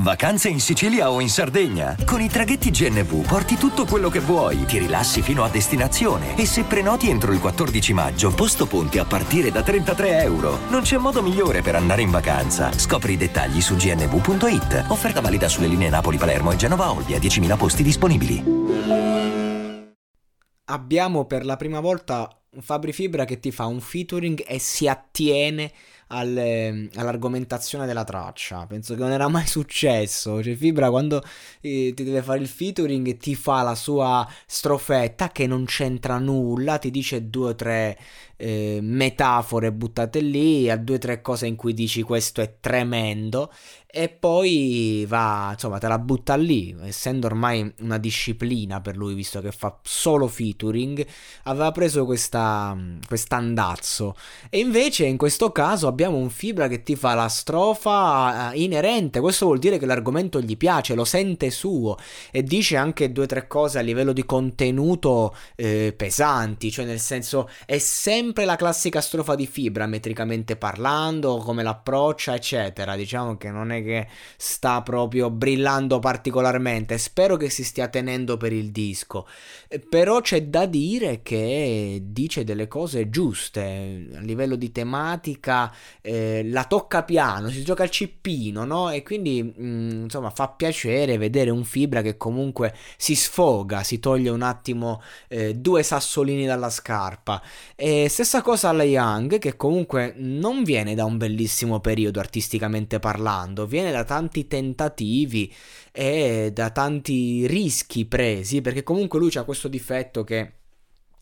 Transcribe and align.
Vacanze 0.00 0.48
in 0.48 0.60
Sicilia 0.60 1.10
o 1.10 1.20
in 1.20 1.28
Sardegna? 1.28 1.94
Con 2.06 2.22
i 2.22 2.28
traghetti 2.28 2.70
GNV 2.70 3.26
porti 3.26 3.56
tutto 3.56 3.84
quello 3.84 4.08
che 4.08 4.20
vuoi, 4.20 4.64
ti 4.64 4.78
rilassi 4.78 5.20
fino 5.20 5.44
a 5.44 5.50
destinazione 5.50 6.38
e 6.38 6.46
se 6.46 6.62
prenoti 6.62 7.10
entro 7.10 7.32
il 7.32 7.38
14 7.38 7.92
maggio, 7.92 8.32
posto 8.32 8.66
ponti 8.66 8.98
a 8.98 9.04
partire 9.04 9.50
da 9.50 9.62
33 9.62 10.22
euro. 10.22 10.60
Non 10.70 10.80
c'è 10.80 10.96
modo 10.96 11.22
migliore 11.22 11.60
per 11.60 11.74
andare 11.74 12.00
in 12.00 12.10
vacanza. 12.10 12.72
Scopri 12.72 13.12
i 13.12 13.16
dettagli 13.18 13.60
su 13.60 13.76
gnv.it. 13.76 14.86
Offerta 14.88 15.20
valida 15.20 15.48
sulle 15.48 15.66
linee 15.66 15.90
Napoli-Palermo 15.90 16.52
e 16.52 16.56
Genova-Olbia, 16.56 17.18
10.000 17.18 17.56
posti 17.58 17.82
disponibili. 17.82 18.42
Abbiamo 20.64 21.26
per 21.26 21.44
la 21.44 21.56
prima 21.56 21.80
volta 21.80 22.26
un 22.52 22.62
Fabri 22.62 22.92
Fibra 22.92 23.26
che 23.26 23.38
ti 23.38 23.50
fa 23.50 23.66
un 23.66 23.80
featuring 23.80 24.42
e 24.46 24.58
si 24.58 24.88
attiene 24.88 25.70
alle, 26.12 26.88
all'argomentazione 26.94 27.86
della 27.86 28.04
traccia. 28.04 28.66
Penso 28.66 28.94
che 28.94 29.00
non 29.00 29.10
era 29.10 29.28
mai 29.28 29.46
successo. 29.48 30.42
Cioè, 30.42 30.54
Fibra 30.54 30.90
quando 30.90 31.22
eh, 31.60 31.92
ti 31.94 32.04
deve 32.04 32.22
fare 32.22 32.38
il 32.38 32.48
featuring 32.48 33.16
ti 33.16 33.34
fa 33.34 33.62
la 33.62 33.74
sua 33.74 34.26
strofetta 34.46 35.30
che 35.30 35.46
non 35.46 35.64
c'entra 35.64 36.18
nulla, 36.18 36.78
ti 36.78 36.90
dice 36.90 37.28
due 37.28 37.50
o 37.50 37.54
tre 37.54 37.98
eh, 38.40 38.78
metafore 38.82 39.70
buttate 39.70 40.20
lì, 40.20 40.70
a 40.70 40.76
due 40.76 40.96
o 40.96 40.98
tre 40.98 41.20
cose 41.20 41.46
in 41.46 41.56
cui 41.56 41.74
dici 41.74 42.02
questo 42.02 42.40
è 42.40 42.56
tremendo 42.58 43.50
e 43.92 44.08
poi 44.08 45.04
va, 45.08 45.48
insomma, 45.52 45.78
te 45.78 45.88
la 45.88 45.98
butta 45.98 46.36
lì, 46.36 46.76
essendo 46.84 47.26
ormai 47.26 47.74
una 47.80 47.98
disciplina 47.98 48.80
per 48.80 48.96
lui, 48.96 49.14
visto 49.14 49.40
che 49.40 49.50
fa 49.50 49.76
solo 49.82 50.28
featuring, 50.28 51.04
aveva 51.44 51.72
preso 51.72 52.04
questa 52.04 52.76
andazzo. 53.30 54.14
E 54.48 54.60
invece 54.60 55.06
in 55.06 55.16
questo 55.16 55.50
caso 55.50 55.88
abbiamo 55.88 56.18
un 56.18 56.30
Fibra 56.30 56.68
che 56.68 56.84
ti 56.84 56.94
fa 56.94 57.14
la 57.14 57.28
strofa 57.28 58.52
eh, 58.52 58.62
inerente, 58.62 59.18
questo 59.18 59.46
vuol 59.46 59.58
dire 59.58 59.76
che 59.76 59.86
l'argomento 59.86 60.40
gli 60.40 60.56
piace, 60.56 60.94
lo 60.94 61.04
sente 61.04 61.50
suo 61.50 61.96
e 62.30 62.44
dice 62.44 62.76
anche 62.76 63.10
due 63.10 63.24
o 63.24 63.26
tre 63.26 63.48
cose 63.48 63.80
a 63.80 63.82
livello 63.82 64.12
di 64.12 64.24
contenuto 64.24 65.34
eh, 65.56 65.92
pesanti, 65.96 66.70
cioè 66.70 66.84
nel 66.84 67.00
senso 67.00 67.48
è 67.66 67.78
sempre 67.78 68.29
la 68.44 68.56
classica 68.56 69.00
strofa 69.00 69.34
di 69.34 69.46
Fibra, 69.46 69.86
metricamente 69.86 70.56
parlando, 70.56 71.36
come 71.38 71.62
l'approccia, 71.62 72.34
eccetera. 72.34 72.96
Diciamo 72.96 73.36
che 73.36 73.50
non 73.50 73.70
è 73.72 73.82
che 73.82 74.08
sta 74.36 74.82
proprio 74.82 75.30
brillando 75.30 75.98
particolarmente. 75.98 76.98
Spero 76.98 77.36
che 77.36 77.50
si 77.50 77.64
stia 77.64 77.88
tenendo 77.88 78.36
per 78.36 78.52
il 78.52 78.70
disco. 78.70 79.26
Eh, 79.68 79.78
però 79.78 80.20
c'è 80.20 80.44
da 80.44 80.66
dire 80.66 81.22
che 81.22 82.00
dice 82.04 82.44
delle 82.44 82.68
cose 82.68 83.10
giuste 83.10 84.08
a 84.14 84.20
livello 84.20 84.56
di 84.56 84.72
tematica, 84.72 85.72
eh, 86.00 86.42
la 86.44 86.64
tocca 86.64 87.02
piano, 87.02 87.48
si 87.48 87.62
gioca 87.64 87.82
al 87.82 87.90
cippino, 87.90 88.64
no? 88.64 88.90
E 88.90 89.02
quindi 89.02 89.42
mh, 89.42 89.64
mm, 89.64 90.02
insomma 90.04 90.30
fa 90.30 90.48
piacere 90.48 91.18
vedere 91.18 91.50
un 91.50 91.64
Fibra 91.64 92.02
che 92.02 92.16
comunque 92.16 92.74
si 92.96 93.14
sfoga, 93.14 93.82
si 93.82 93.98
toglie 93.98 94.30
un 94.30 94.42
attimo 94.42 95.02
eh, 95.28 95.54
due 95.54 95.82
sassolini 95.82 96.46
dalla 96.46 96.70
scarpa. 96.70 97.42
E 97.74 98.08
stessa 98.22 98.42
cosa 98.42 98.68
alla 98.68 98.82
Young 98.82 99.38
che 99.38 99.56
comunque 99.56 100.12
non 100.18 100.62
viene 100.62 100.94
da 100.94 101.06
un 101.06 101.16
bellissimo 101.16 101.80
periodo 101.80 102.20
artisticamente 102.20 102.98
parlando, 102.98 103.64
viene 103.64 103.90
da 103.90 104.04
tanti 104.04 104.46
tentativi 104.46 105.50
e 105.90 106.50
da 106.52 106.68
tanti 106.68 107.46
rischi 107.46 108.04
presi, 108.04 108.60
perché 108.60 108.82
comunque 108.82 109.18
lui 109.18 109.30
ha 109.36 109.44
questo 109.44 109.68
difetto 109.68 110.22
che 110.22 110.52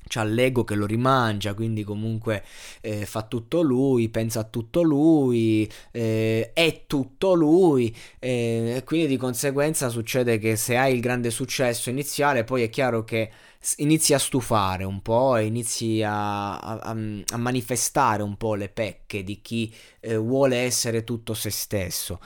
c'ha 0.08 0.24
l'ego 0.24 0.64
che 0.64 0.74
lo 0.74 0.86
rimangia, 0.86 1.54
quindi 1.54 1.84
comunque 1.84 2.42
eh, 2.80 3.06
fa 3.06 3.22
tutto 3.22 3.62
lui, 3.62 4.08
pensa 4.08 4.40
a 4.40 4.44
tutto 4.44 4.82
lui, 4.82 5.70
eh, 5.92 6.50
è 6.52 6.82
tutto 6.88 7.34
lui, 7.34 7.94
eh, 8.18 8.74
e 8.76 8.82
quindi 8.84 9.06
di 9.06 9.16
conseguenza 9.16 9.88
succede 9.88 10.38
che 10.38 10.56
se 10.56 10.76
hai 10.76 10.94
il 10.94 11.00
grande 11.00 11.30
successo 11.30 11.90
iniziale, 11.90 12.42
poi 12.42 12.64
è 12.64 12.68
chiaro 12.68 13.04
che 13.04 13.30
inizi 13.76 14.14
a 14.14 14.18
stufare 14.18 14.84
un 14.84 15.00
po' 15.02 15.36
e 15.36 15.46
inizi 15.46 16.02
a, 16.02 16.58
a, 16.58 16.78
a 16.80 17.36
manifestare 17.36 18.22
un 18.22 18.36
po' 18.36 18.54
le 18.54 18.68
pecche 18.68 19.22
di 19.22 19.40
chi 19.40 19.72
eh, 20.00 20.16
vuole 20.16 20.56
essere 20.58 21.04
tutto 21.04 21.34
se 21.34 21.50
stesso 21.50 22.20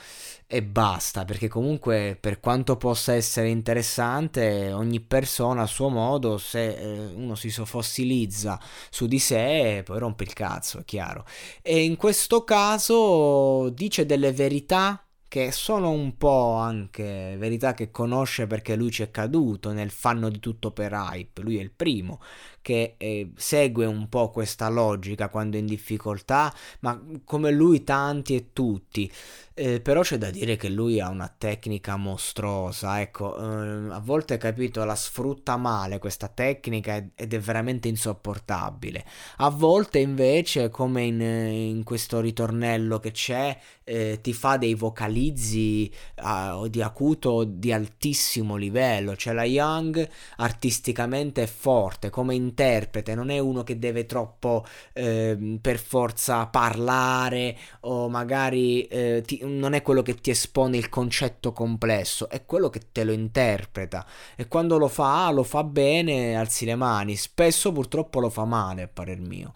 e 0.46 0.62
basta, 0.62 1.24
perché 1.24 1.48
comunque 1.48 2.14
per 2.20 2.38
quanto 2.38 2.76
possa 2.76 3.14
essere 3.14 3.48
interessante, 3.48 4.70
ogni 4.70 5.00
persona 5.00 5.62
a 5.62 5.66
suo 5.66 5.88
modo, 5.88 6.36
se 6.36 6.74
eh, 6.74 7.06
uno 7.14 7.34
si 7.34 7.50
fossilizza 7.50 8.60
su 8.90 9.06
di 9.06 9.18
sé, 9.18 9.80
poi 9.82 9.98
rompe 9.98 10.24
il 10.24 10.34
cazzo, 10.34 10.80
è 10.80 10.84
chiaro. 10.84 11.24
E 11.62 11.82
in 11.82 11.96
questo 11.96 12.44
caso 12.44 13.70
dice 13.70 14.04
delle 14.04 14.32
verità 14.32 15.02
che 15.32 15.50
sono 15.50 15.88
un 15.88 16.18
po' 16.18 16.56
anche 16.56 17.36
verità 17.38 17.72
che 17.72 17.90
conosce 17.90 18.46
perché 18.46 18.76
lui 18.76 18.90
ci 18.90 19.02
è 19.02 19.10
caduto 19.10 19.72
nel 19.72 19.90
fanno 19.90 20.28
di 20.28 20.38
tutto 20.38 20.72
per 20.72 20.92
hype, 20.92 21.40
lui 21.40 21.56
è 21.56 21.62
il 21.62 21.70
primo 21.70 22.20
che 22.62 22.94
eh, 22.96 23.32
segue 23.36 23.84
un 23.84 24.08
po' 24.08 24.30
questa 24.30 24.68
logica 24.68 25.28
quando 25.28 25.56
è 25.56 25.60
in 25.60 25.66
difficoltà, 25.66 26.54
ma 26.80 26.98
come 27.24 27.50
lui 27.50 27.84
tanti 27.84 28.34
e 28.34 28.46
tutti. 28.52 29.10
Eh, 29.54 29.82
però 29.82 30.00
c'è 30.00 30.16
da 30.16 30.30
dire 30.30 30.56
che 30.56 30.70
lui 30.70 30.98
ha 30.98 31.10
una 31.10 31.32
tecnica 31.36 31.96
mostruosa, 31.96 33.02
ecco, 33.02 33.36
eh, 33.36 33.92
a 33.92 34.00
volte 34.02 34.38
capito 34.38 34.82
la 34.84 34.94
sfrutta 34.94 35.58
male 35.58 35.98
questa 35.98 36.28
tecnica 36.28 36.96
ed 37.14 37.34
è 37.34 37.38
veramente 37.38 37.88
insopportabile. 37.88 39.04
A 39.38 39.50
volte 39.50 39.98
invece, 39.98 40.70
come 40.70 41.02
in, 41.02 41.20
in 41.20 41.82
questo 41.84 42.20
ritornello 42.20 42.98
che 42.98 43.10
c'è, 43.10 43.58
eh, 43.84 44.20
ti 44.22 44.32
fa 44.32 44.56
dei 44.56 44.74
vocalizzi 44.74 45.92
uh, 46.22 46.68
di 46.68 46.80
acuto 46.80 47.44
di 47.44 47.72
altissimo 47.72 48.56
livello, 48.56 49.16
cioè 49.16 49.34
la 49.34 49.44
Young 49.44 50.08
artisticamente 50.36 51.42
è 51.42 51.46
forte 51.46 52.08
come 52.08 52.34
interprete, 52.52 53.14
non 53.14 53.30
è 53.30 53.38
uno 53.38 53.62
che 53.62 53.78
deve 53.78 54.04
troppo 54.04 54.64
eh, 54.92 55.58
per 55.60 55.78
forza 55.78 56.46
parlare 56.46 57.56
o 57.80 58.08
magari 58.08 58.82
eh, 58.86 59.22
ti, 59.24 59.40
non 59.42 59.72
è 59.72 59.82
quello 59.82 60.02
che 60.02 60.14
ti 60.16 60.30
espone 60.30 60.76
il 60.76 60.88
concetto 60.88 61.52
complesso, 61.52 62.28
è 62.28 62.44
quello 62.44 62.68
che 62.68 62.82
te 62.92 63.04
lo 63.04 63.12
interpreta 63.12 64.04
e 64.36 64.46
quando 64.48 64.76
lo 64.76 64.88
fa 64.88 65.30
lo 65.30 65.42
fa 65.42 65.64
bene, 65.64 66.36
alzi 66.36 66.66
le 66.66 66.76
mani, 66.76 67.16
spesso 67.16 67.72
purtroppo 67.72 68.20
lo 68.20 68.28
fa 68.28 68.44
male 68.44 68.82
a 68.82 68.88
parer 68.88 69.20
mio. 69.20 69.52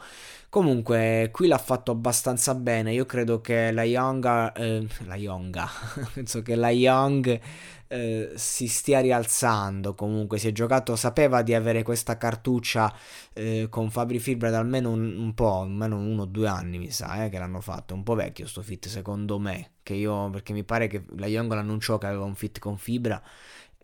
Comunque, 0.48 1.28
qui 1.32 1.48
l'ha 1.48 1.58
fatto 1.58 1.90
abbastanza 1.90 2.54
bene. 2.54 2.92
Io 2.92 3.04
credo 3.04 3.40
che 3.40 3.72
la 3.72 3.82
Young. 3.82 4.52
Eh, 4.56 4.86
la 5.06 5.16
Young. 5.16 5.58
penso 6.14 6.42
che 6.42 6.54
la 6.54 6.70
Young 6.70 7.40
eh, 7.88 8.32
si 8.34 8.66
stia 8.68 9.00
rialzando. 9.00 9.94
Comunque, 9.94 10.38
si 10.38 10.48
è 10.48 10.52
giocato. 10.52 10.96
Sapeva 10.96 11.42
di 11.42 11.52
avere 11.54 11.82
questa 11.82 12.16
cartuccia 12.16 12.92
eh, 13.34 13.66
con 13.68 13.90
Fabri 13.90 14.18
Fibra 14.18 14.50
da 14.50 14.58
almeno 14.58 14.90
un, 14.90 15.16
un 15.18 15.34
po', 15.34 15.60
almeno 15.60 15.98
uno 15.98 16.22
o 16.22 16.26
due 16.26 16.48
anni, 16.48 16.78
mi 16.78 16.90
sa, 16.90 17.24
eh, 17.24 17.28
che 17.28 17.38
l'hanno 17.38 17.60
fatto. 17.60 17.94
Un 17.94 18.02
po' 18.02 18.14
vecchio 18.14 18.46
sto 18.46 18.62
fit, 18.62 18.86
secondo 18.88 19.38
me. 19.38 19.72
Che 19.82 19.94
io, 19.94 20.30
perché 20.30 20.52
mi 20.52 20.64
pare 20.64 20.86
che 20.86 21.04
la 21.16 21.26
Young 21.26 21.52
l'annunciò 21.52 21.98
che 21.98 22.06
aveva 22.06 22.24
un 22.24 22.34
fit 22.34 22.58
con 22.58 22.76
Fibra 22.78 23.22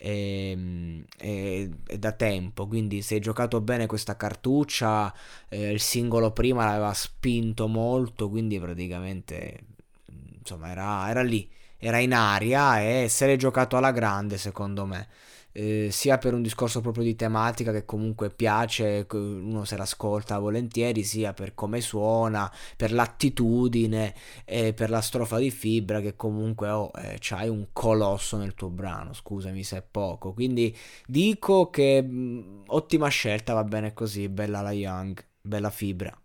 e, 0.03 0.51
ehm, 0.51 1.05
e, 1.17 1.71
e, 1.87 1.99
da 1.99 2.13
tempo 2.13 2.67
quindi 2.67 3.03
se 3.03 3.15
hai 3.15 3.21
giocato 3.21 3.61
bene 3.61 3.87
questa 3.87 4.17
cartuccia 4.17 5.15
eh, 5.49 5.71
il 5.71 5.81
singolo 5.81 6.33
prima 6.33 6.65
l'aveva 6.65 6.93
spinto 6.93 7.69
molto 7.69 8.29
quindi 8.29 8.59
praticamente 8.59 9.61
insomma 10.39 10.71
era, 10.71 11.09
era 11.09 11.23
lì 11.23 11.49
era 11.79 11.99
in 11.99 12.15
aria 12.15 12.81
e 12.81 13.09
se 13.09 13.27
l'è 13.27 13.37
giocato 13.37 13.77
alla 13.77 13.93
grande 13.93 14.39
secondo 14.39 14.87
me 14.87 15.07
eh, 15.53 15.89
sia 15.91 16.19
per 16.19 16.35
un 16.35 16.43
discorso 16.43 16.81
proprio 16.81 17.05
di 17.05 17.15
tematica 17.15 17.73
che 17.73 17.85
comunque 17.85 18.31
piace, 18.31 19.07
uno 19.13 19.65
se 19.65 19.77
l'ascolta 19.77 20.39
volentieri, 20.39 21.03
sia 21.05 21.33
per 21.33 21.55
come 21.55 21.81
suona, 21.81 22.51
per 22.77 22.93
l'attitudine 22.93 24.15
e 24.45 24.73
per 24.73 24.91
la 24.91 25.01
strofa 25.01 25.39
di 25.39 25.51
fibra 25.51 26.01
che 26.01 26.17
comunque 26.17 26.69
oh, 26.71 26.91
eh, 26.97 27.17
c'hai 27.21 27.49
un 27.49 27.69
colosso 27.73 28.37
nel 28.37 28.55
tuo 28.55 28.71
brano, 28.71 29.13
scusami 29.13 29.63
se 29.63 29.79
è 29.79 29.83
poco. 29.89 30.33
Quindi 30.33 30.77
dico 31.07 31.71
che 31.71 32.03
mh, 32.03 32.65
ottima 32.67 33.09
scelta, 33.09 33.53
va 33.55 33.65
bene 33.65 33.93
così, 33.93 34.29
bella 34.29 34.61
la 34.61 34.73
Young, 34.73 35.25
bella 35.41 35.71
fibra. 35.71 36.22